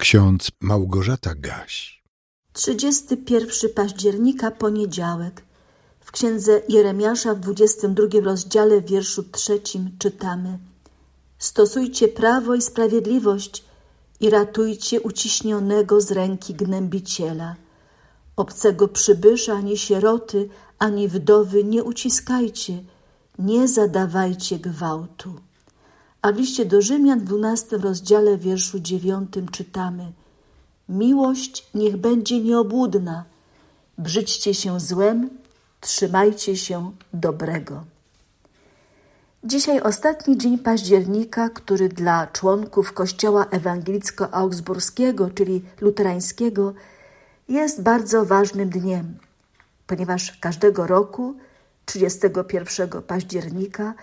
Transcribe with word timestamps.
Ksiądz 0.00 0.50
Małgorzata 0.60 1.34
Gaś. 1.34 2.02
31 2.52 3.70
października, 3.74 4.50
poniedziałek. 4.50 5.42
W 6.00 6.12
księdze 6.12 6.62
Jeremiasza 6.68 7.34
w 7.34 7.40
22 7.40 8.04
rozdziale, 8.22 8.80
wierszu 8.80 9.22
trzecim 9.22 9.90
czytamy: 9.98 10.58
Stosujcie 11.38 12.08
prawo 12.08 12.54
i 12.54 12.62
sprawiedliwość 12.62 13.64
i 14.20 14.30
ratujcie 14.30 15.00
uciśnionego 15.00 16.00
z 16.00 16.10
ręki 16.12 16.54
gnębiciela. 16.54 17.56
Obcego 18.36 18.88
przybysza 18.88 19.52
ani 19.52 19.78
sieroty, 19.78 20.48
ani 20.78 21.08
wdowy 21.08 21.64
nie 21.64 21.84
uciskajcie, 21.84 22.82
nie 23.38 23.68
zadawajcie 23.68 24.58
gwałtu. 24.58 25.34
A 26.22 26.32
w 26.32 26.36
liście 26.36 26.64
do 26.64 26.82
Rzymian 26.82 27.20
w 27.20 27.24
12 27.24 27.76
rozdziale 27.76 28.38
wierszu 28.38 28.80
9 28.80 29.34
czytamy: 29.52 30.12
Miłość 30.88 31.66
niech 31.74 31.96
będzie 31.96 32.40
nieobłudna, 32.40 33.24
brzydźcie 33.98 34.54
się 34.54 34.80
złem, 34.80 35.30
trzymajcie 35.80 36.56
się 36.56 36.92
dobrego. 37.14 37.84
Dzisiaj 39.44 39.80
ostatni 39.80 40.38
dzień 40.38 40.58
października, 40.58 41.48
który 41.48 41.88
dla 41.88 42.26
członków 42.26 42.92
Kościoła 42.92 43.44
Ewangelicko-Augsburskiego, 43.44 45.34
czyli 45.34 45.62
luterańskiego, 45.80 46.74
jest 47.48 47.82
bardzo 47.82 48.24
ważnym 48.24 48.70
dniem, 48.70 49.18
ponieważ 49.86 50.38
każdego 50.40 50.86
roku 50.86 51.34
31 51.86 53.02
października 53.02 53.94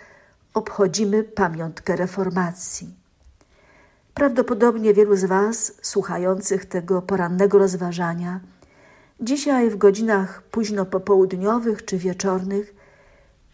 obchodzimy 0.57 1.23
pamiątkę 1.23 1.95
reformacji. 1.95 2.95
Prawdopodobnie 4.13 4.93
wielu 4.93 5.15
z 5.15 5.25
Was, 5.25 5.73
słuchających 5.81 6.65
tego 6.65 7.01
porannego 7.01 7.57
rozważania, 7.57 8.39
dzisiaj 9.21 9.69
w 9.69 9.77
godzinach 9.77 10.43
późno 10.43 10.85
popołudniowych 10.85 11.85
czy 11.85 11.97
wieczornych 11.97 12.75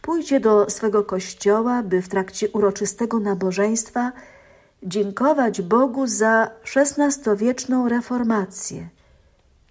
pójdzie 0.02 0.40
do 0.40 0.70
swego 0.70 1.04
kościoła, 1.04 1.84
by 1.84 2.02
w 2.02 2.10
trakcie 2.10 2.50
uroczystego 2.50 3.20
nabożeństwa 3.20 4.12
dziękować 4.84 5.62
Bogu 5.62 6.08
za 6.08 6.52
XVI-wieczną 6.76 7.90
reformację, 7.90 8.90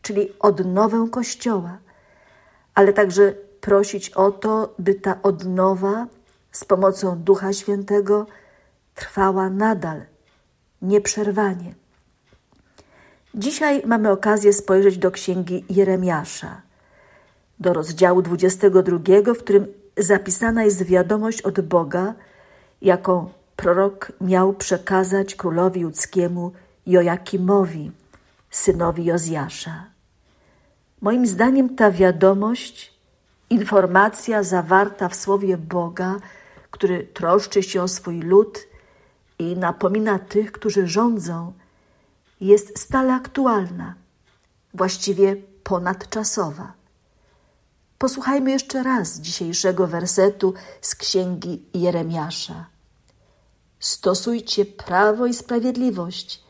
czyli 0.02 0.28
odnowę 0.40 1.08
Kościoła, 1.10 1.78
ale 2.74 2.92
także 2.92 3.34
prosić 3.60 4.10
o 4.10 4.30
to, 4.30 4.74
by 4.78 4.94
ta 4.94 5.22
odnowa 5.22 6.06
z 6.52 6.64
pomocą 6.64 7.18
Ducha 7.18 7.52
Świętego 7.52 8.26
trwała 8.94 9.50
nadal, 9.50 10.02
nieprzerwanie. 10.82 11.74
Dzisiaj 13.34 13.82
mamy 13.86 14.10
okazję 14.10 14.52
spojrzeć 14.52 14.98
do 14.98 15.10
księgi 15.10 15.64
Jeremiasza, 15.70 16.62
do 17.60 17.72
rozdziału 17.72 18.22
22, 18.22 19.34
w 19.34 19.38
którym 19.38 19.66
zapisana 19.96 20.64
jest 20.64 20.82
wiadomość 20.82 21.42
od 21.42 21.60
Boga, 21.60 22.14
jaką 22.82 23.28
prorok 23.56 24.12
miał 24.20 24.52
przekazać 24.52 25.34
królowi 25.34 25.80
judzkiemu 25.80 26.52
Joakimowi, 26.86 27.90
synowi 28.50 29.04
Jozjasza. 29.04 29.86
Moim 31.00 31.26
zdaniem 31.26 31.76
ta 31.76 31.90
wiadomość, 31.90 32.94
informacja 33.50 34.42
zawarta 34.42 35.08
w 35.08 35.14
słowie 35.14 35.56
Boga, 35.56 36.16
który 36.72 37.06
troszczy 37.14 37.62
się 37.62 37.82
o 37.82 37.88
swój 37.88 38.20
lud 38.20 38.58
i 39.38 39.56
napomina 39.56 40.18
tych, 40.18 40.52
którzy 40.52 40.86
rządzą, 40.86 41.52
jest 42.40 42.78
stale 42.78 43.14
aktualna, 43.14 43.94
właściwie 44.74 45.36
ponadczasowa. 45.62 46.72
Posłuchajmy 47.98 48.50
jeszcze 48.50 48.82
raz 48.82 49.20
dzisiejszego 49.20 49.86
wersetu 49.86 50.54
z 50.80 50.94
księgi 50.94 51.62
Jeremiasza. 51.74 52.66
Stosujcie 53.80 54.64
prawo 54.64 55.26
i 55.26 55.34
sprawiedliwość 55.34 56.42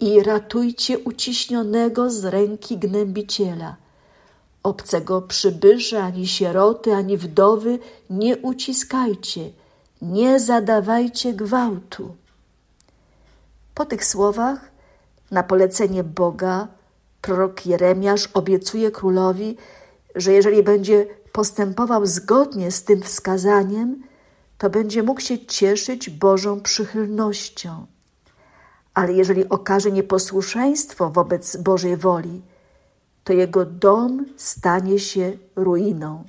i 0.00 0.22
ratujcie 0.22 0.98
uciśnionego 0.98 2.10
z 2.10 2.24
ręki 2.24 2.78
gnębiciela. 2.78 3.76
Obcego 4.62 5.22
przybysza, 5.22 6.02
ani 6.02 6.26
sieroty, 6.26 6.94
ani 6.94 7.16
wdowy 7.16 7.78
nie 8.10 8.36
uciskajcie, 8.36 9.50
nie 10.02 10.40
zadawajcie 10.40 11.32
gwałtu. 11.32 12.16
Po 13.74 13.84
tych 13.84 14.04
słowach, 14.04 14.70
na 15.30 15.42
polecenie 15.42 16.04
Boga, 16.04 16.68
prorok 17.20 17.66
Jeremiasz 17.66 18.28
obiecuje 18.34 18.90
królowi, 18.90 19.56
że 20.14 20.32
jeżeli 20.32 20.62
będzie 20.62 21.06
postępował 21.32 22.06
zgodnie 22.06 22.70
z 22.70 22.84
tym 22.84 23.02
wskazaniem, 23.02 24.02
to 24.58 24.70
będzie 24.70 25.02
mógł 25.02 25.20
się 25.20 25.46
cieszyć 25.46 26.10
Bożą 26.10 26.60
przychylnością. 26.60 27.86
Ale 28.94 29.12
jeżeli 29.12 29.48
okaże 29.48 29.92
nieposłuszeństwo 29.92 31.10
wobec 31.10 31.56
Bożej 31.56 31.96
woli, 31.96 32.42
to 33.24 33.32
jego 33.32 33.64
dom 33.64 34.26
stanie 34.36 34.98
się 34.98 35.32
ruiną. 35.56 36.24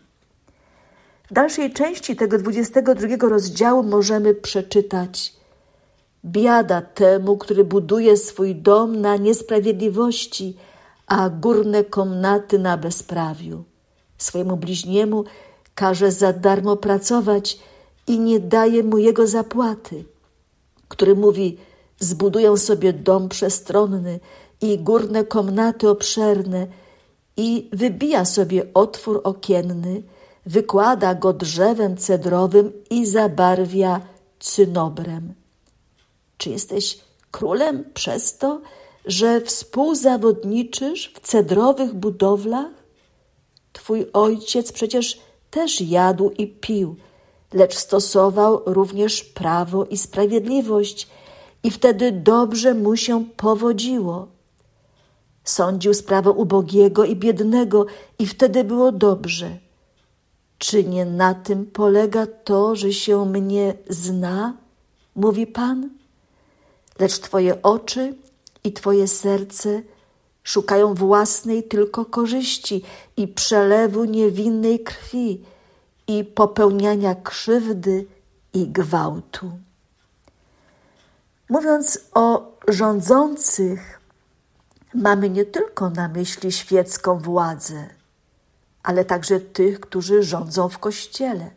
W 1.33 1.35
dalszej 1.35 1.73
części 1.73 2.15
tego 2.15 2.37
22 2.37 3.29
rozdziału 3.29 3.83
możemy 3.83 4.33
przeczytać: 4.33 5.33
Biada 6.25 6.81
temu, 6.81 7.37
który 7.37 7.63
buduje 7.63 8.17
swój 8.17 8.55
dom 8.55 9.01
na 9.01 9.17
niesprawiedliwości, 9.17 10.57
a 11.07 11.29
górne 11.29 11.83
komnaty 11.83 12.59
na 12.59 12.77
bezprawiu. 12.77 13.63
Swojemu 14.17 14.57
bliźniemu 14.57 15.23
każe 15.75 16.11
za 16.11 16.33
darmo 16.33 16.75
pracować 16.75 17.59
i 18.07 18.19
nie 18.19 18.39
daje 18.39 18.83
mu 18.83 18.97
jego 18.97 19.27
zapłaty, 19.27 20.03
który 20.87 21.15
mówi: 21.15 21.57
Zbuduję 21.99 22.57
sobie 22.57 22.93
dom 22.93 23.29
przestronny 23.29 24.19
i 24.61 24.79
górne 24.79 25.23
komnaty 25.23 25.89
obszerne, 25.89 26.67
i 27.37 27.69
wybija 27.71 28.25
sobie 28.25 28.73
otwór 28.73 29.21
okienny, 29.23 30.03
wykłada 30.45 31.15
go 31.15 31.33
drzewem 31.33 31.97
cedrowym 31.97 32.71
i 32.89 33.05
zabarwia 33.05 34.01
cynobrem. 34.39 35.33
Czy 36.37 36.49
jesteś 36.49 36.99
królem 37.31 37.83
przez 37.93 38.37
to, 38.37 38.61
że 39.05 39.41
współzawodniczysz 39.41 41.13
w 41.15 41.19
cedrowych 41.19 41.93
budowlach? 41.93 42.71
Twój 43.73 44.05
ojciec 44.13 44.71
przecież 44.71 45.19
też 45.51 45.81
jadł 45.81 46.29
i 46.29 46.47
pił, 46.47 46.95
lecz 47.53 47.75
stosował 47.75 48.61
również 48.65 49.23
prawo 49.23 49.85
i 49.85 49.97
sprawiedliwość, 49.97 51.07
i 51.63 51.71
wtedy 51.71 52.11
dobrze 52.11 52.73
mu 52.73 52.95
się 52.95 53.25
powodziło. 53.37 54.27
Sądził 55.43 55.93
sprawę 55.93 56.31
ubogiego 56.31 57.05
i 57.05 57.15
biednego, 57.15 57.85
i 58.19 58.27
wtedy 58.27 58.63
było 58.63 58.91
dobrze. 58.91 59.57
Czy 60.63 60.83
nie 60.83 61.05
na 61.05 61.33
tym 61.33 61.65
polega 61.65 62.27
to, 62.27 62.75
że 62.75 62.93
się 62.93 63.25
mnie 63.25 63.73
zna? 63.89 64.57
mówi 65.15 65.47
Pan. 65.47 65.89
Lecz 66.99 67.19
Twoje 67.19 67.61
oczy 67.61 68.15
i 68.63 68.73
Twoje 68.73 69.07
serce 69.07 69.81
szukają 70.43 70.93
własnej 70.93 71.63
tylko 71.63 72.05
korzyści 72.05 72.83
i 73.17 73.27
przelewu 73.27 74.05
niewinnej 74.05 74.79
krwi 74.79 75.45
i 76.07 76.23
popełniania 76.23 77.15
krzywdy 77.15 78.05
i 78.53 78.67
gwałtu. 78.67 79.51
Mówiąc 81.49 81.99
o 82.13 82.51
rządzących, 82.67 83.99
mamy 84.93 85.29
nie 85.29 85.45
tylko 85.45 85.89
na 85.89 86.07
myśli 86.07 86.51
świecką 86.51 87.19
władzę, 87.19 88.02
ale 88.83 89.05
także 89.05 89.39
tych, 89.39 89.79
którzy 89.79 90.23
rządzą 90.23 90.69
w 90.69 90.79
kościele. 90.79 91.51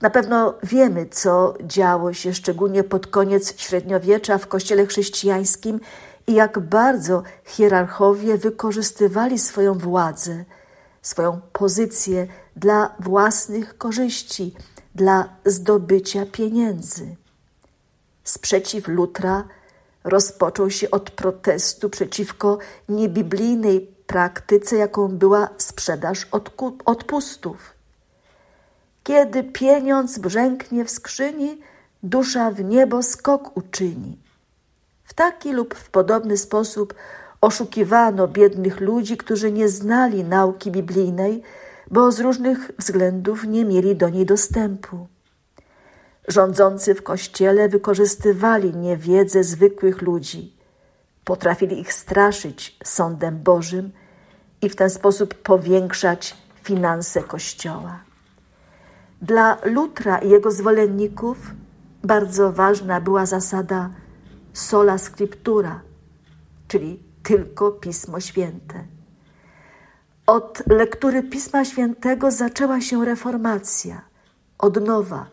Na 0.00 0.10
pewno 0.10 0.54
wiemy, 0.62 1.06
co 1.06 1.54
działo 1.62 2.12
się 2.12 2.34
szczególnie 2.34 2.84
pod 2.84 3.06
koniec 3.06 3.60
średniowiecza 3.60 4.38
w 4.38 4.46
kościele 4.46 4.86
chrześcijańskim 4.86 5.80
i 6.26 6.34
jak 6.34 6.58
bardzo 6.58 7.22
hierarchowie 7.44 8.38
wykorzystywali 8.38 9.38
swoją 9.38 9.74
władzę, 9.78 10.44
swoją 11.02 11.40
pozycję 11.52 12.26
dla 12.56 12.94
własnych 13.00 13.78
korzyści, 13.78 14.54
dla 14.94 15.28
zdobycia 15.44 16.26
pieniędzy. 16.26 17.16
Sprzeciw 18.24 18.88
Lutra 18.88 19.44
rozpoczął 20.04 20.70
się 20.70 20.90
od 20.90 21.10
protestu 21.10 21.90
przeciwko 21.90 22.58
niebiblijnej 22.88 23.94
praktyce, 24.10 24.76
jaką 24.76 25.08
była 25.08 25.48
sprzedaż 25.58 26.28
odpustów. 26.84 27.74
Kiedy 29.02 29.44
pieniądz 29.44 30.18
brzęknie 30.18 30.84
w 30.84 30.90
skrzyni, 30.90 31.60
dusza 32.02 32.50
w 32.50 32.64
niebo 32.64 33.02
skok 33.02 33.56
uczyni. 33.56 34.18
W 35.04 35.14
taki 35.14 35.52
lub 35.52 35.74
w 35.74 35.90
podobny 35.90 36.36
sposób 36.36 36.94
oszukiwano 37.40 38.28
biednych 38.28 38.80
ludzi, 38.80 39.16
którzy 39.16 39.52
nie 39.52 39.68
znali 39.68 40.24
nauki 40.24 40.70
biblijnej, 40.70 41.42
bo 41.90 42.12
z 42.12 42.20
różnych 42.20 42.70
względów 42.78 43.44
nie 43.44 43.64
mieli 43.64 43.96
do 43.96 44.08
niej 44.08 44.26
dostępu. 44.26 45.06
Rządzący 46.28 46.94
w 46.94 47.02
kościele 47.02 47.68
wykorzystywali 47.68 48.76
niewiedzę 48.76 49.44
zwykłych 49.44 50.02
ludzi, 50.02 50.56
potrafili 51.24 51.80
ich 51.80 51.92
straszyć 51.92 52.78
sądem 52.84 53.42
Bożym 53.42 53.92
i 54.62 54.68
w 54.68 54.76
ten 54.76 54.90
sposób 54.90 55.34
powiększać 55.34 56.36
finanse 56.62 57.22
kościoła. 57.22 58.00
Dla 59.22 59.58
Lutra 59.64 60.18
i 60.18 60.30
jego 60.30 60.50
zwolenników 60.50 61.36
bardzo 62.04 62.52
ważna 62.52 63.00
była 63.00 63.26
zasada 63.26 63.90
sola 64.52 64.98
scriptura, 64.98 65.80
czyli 66.68 67.02
tylko 67.22 67.70
Pismo 67.70 68.20
Święte. 68.20 68.84
Od 70.26 70.62
lektury 70.66 71.22
Pisma 71.22 71.64
Świętego 71.64 72.30
zaczęła 72.30 72.80
się 72.80 73.04
reformacja, 73.04 74.00
odnowa, 74.58 75.26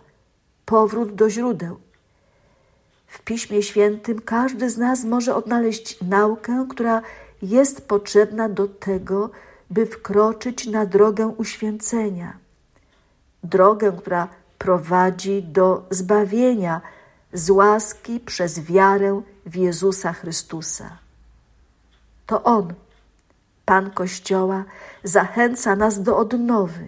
powrót 0.66 1.16
do 1.16 1.30
źródeł. 1.30 1.78
W 3.08 3.22
Piśmie 3.22 3.64
Świętym 3.64 4.22
każdy 4.22 4.70
z 4.70 4.78
nas 4.78 5.04
może 5.04 5.36
odnaleźć 5.36 6.02
naukę, 6.02 6.66
która 6.70 7.02
jest 7.42 7.88
potrzebna 7.88 8.50
do 8.50 8.68
tego, 8.68 9.30
by 9.69 9.86
wkroczyć 9.86 10.68
na 10.68 10.86
drogę 10.86 11.28
uświęcenia. 11.28 12.38
Drogę, 13.44 13.92
która 13.98 14.28
prowadzi 14.57 15.44
do 15.44 15.86
zbawienia 15.89 16.81
z 17.34 17.50
łaski 17.50 18.19
przez 18.19 18.60
wiarę 18.60 19.22
w 19.45 19.56
Jezusa 19.56 20.13
Chrystusa. 20.13 20.98
To 22.25 22.44
On, 22.44 22.74
Pan 23.66 23.92
Kościoła, 23.92 24.63
zachęca 25.04 25.75
nas 25.75 26.01
do 26.01 26.18
odnowy. 26.18 26.88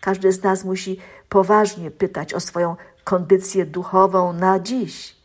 Każdy 0.00 0.32
z 0.32 0.42
nas 0.42 0.64
musi 0.64 0.98
poważnie 1.28 1.90
pytać 1.90 2.34
o 2.34 2.40
swoją 2.40 2.76
kondycję 3.04 3.66
duchową 3.66 4.32
na 4.32 4.60
dziś, 4.60 5.16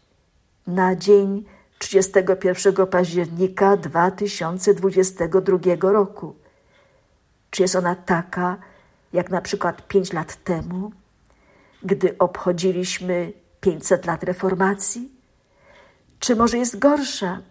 na 0.68 0.96
dzień 0.96 1.46
31 1.80 2.88
października 2.88 3.78
2022 3.78 5.92
roku. 5.92 6.36
Czy 7.52 7.62
jest 7.62 7.76
ona 7.76 7.96
taka, 7.96 8.58
jak 9.14 9.30
na 9.30 9.42
przykład 9.42 9.88
pięć 9.88 10.14
lat 10.14 10.44
temu, 10.44 10.92
gdy 11.84 12.18
obchodziliśmy 12.18 13.34
500 13.62 14.06
lat 14.06 14.24
reformacji? 14.24 15.12
Czy 16.20 16.36
może 16.36 16.58
jest 16.58 16.80
gorsza, 16.80 17.42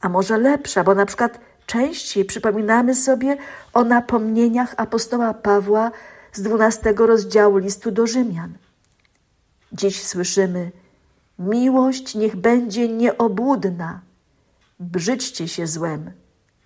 a 0.00 0.08
może 0.08 0.38
lepsza, 0.38 0.84
bo 0.84 0.94
na 0.94 1.06
przykład 1.06 1.40
częściej 1.66 2.24
przypominamy 2.24 2.94
sobie 2.94 3.36
o 3.72 3.84
napomnieniach 3.84 4.74
apostoła 4.76 5.34
Pawła 5.34 5.90
z 6.32 6.42
12 6.42 6.94
rozdziału 6.96 7.56
listu 7.56 7.90
do 7.90 8.06
Rzymian. 8.06 8.52
Dziś 9.72 10.02
słyszymy: 10.02 10.70
Miłość 11.38 12.14
niech 12.14 12.36
będzie 12.36 12.88
nieobłudna, 12.88 14.00
brzydźcie 14.80 15.48
się 15.48 15.66
złem, 15.66 16.10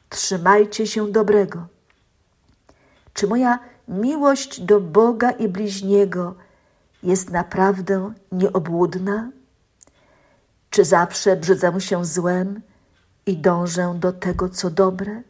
trzymajcie 0.08 0.87
się 0.87 1.12
dobrego. 1.12 1.67
Czy 3.14 3.26
moja 3.26 3.58
miłość 3.88 4.61
do 4.61 4.81
Boga 4.81 5.31
i 5.31 5.49
bliźniego 5.49 6.34
jest 7.02 7.31
naprawdę 7.31 8.12
nieobłudna? 8.32 9.31
Czy 10.70 10.84
zawsze 10.84 11.37
brzydzę 11.37 11.81
się 11.81 12.05
złem 12.05 12.61
i 13.26 13.37
dążę 13.37 13.94
do 13.99 14.12
tego, 14.12 14.49
co 14.49 14.70
dobre? 14.70 15.22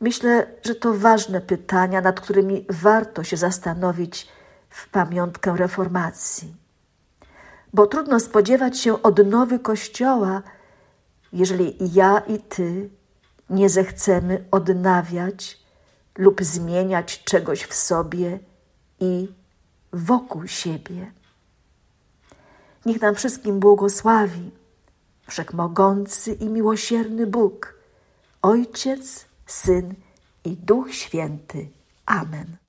Myślę, 0.00 0.46
że 0.62 0.74
to 0.74 0.94
ważne 0.94 1.40
pytania, 1.40 2.00
nad 2.00 2.20
którymi 2.20 2.66
warto 2.68 3.24
się 3.24 3.36
zastanowić 3.36 4.28
w 4.68 4.88
pamiątkę 4.88 5.56
reformacji. 5.56 6.67
Bo 7.72 7.86
trudno 7.86 8.20
spodziewać 8.20 8.78
się 8.78 9.02
odnowy 9.02 9.58
Kościoła, 9.58 10.42
jeżeli 11.32 11.76
ja 11.94 12.18
i 12.18 12.38
Ty 12.38 12.90
nie 13.50 13.68
zechcemy 13.68 14.44
odnawiać 14.50 15.58
lub 16.18 16.42
zmieniać 16.42 17.24
czegoś 17.24 17.62
w 17.62 17.74
sobie 17.74 18.38
i 19.00 19.28
wokół 19.92 20.46
siebie. 20.46 21.12
Niech 22.86 23.00
nam 23.00 23.14
wszystkim 23.14 23.60
błogosławi 23.60 24.50
Wszechmogący 25.28 26.32
i 26.32 26.48
miłosierny 26.48 27.26
Bóg, 27.26 27.74
Ojciec, 28.42 29.26
Syn 29.46 29.94
i 30.44 30.56
Duch 30.56 30.94
Święty. 30.94 31.68
Amen. 32.06 32.58